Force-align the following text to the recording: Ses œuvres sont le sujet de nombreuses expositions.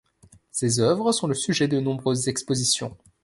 Ses 0.49 0.79
œuvres 0.79 1.11
sont 1.11 1.27
le 1.27 1.35
sujet 1.35 1.67
de 1.67 1.79
nombreuses 1.79 2.27
expositions. 2.27 2.97